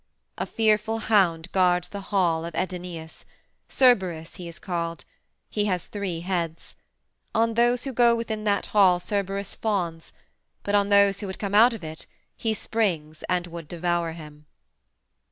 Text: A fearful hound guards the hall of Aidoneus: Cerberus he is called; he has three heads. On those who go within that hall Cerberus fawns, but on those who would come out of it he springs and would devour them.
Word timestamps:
A 0.39 0.47
fearful 0.47 0.97
hound 0.97 1.51
guards 1.51 1.89
the 1.89 2.01
hall 2.01 2.43
of 2.43 2.55
Aidoneus: 2.55 3.23
Cerberus 3.69 4.37
he 4.37 4.47
is 4.47 4.57
called; 4.57 5.05
he 5.47 5.65
has 5.65 5.85
three 5.85 6.21
heads. 6.21 6.75
On 7.35 7.53
those 7.53 7.83
who 7.83 7.93
go 7.93 8.15
within 8.15 8.43
that 8.45 8.65
hall 8.65 8.99
Cerberus 8.99 9.53
fawns, 9.53 10.11
but 10.63 10.73
on 10.73 10.89
those 10.89 11.19
who 11.19 11.27
would 11.27 11.37
come 11.37 11.53
out 11.53 11.73
of 11.73 11.83
it 11.83 12.07
he 12.35 12.55
springs 12.55 13.21
and 13.29 13.45
would 13.45 13.67
devour 13.67 14.15
them. 14.15 14.47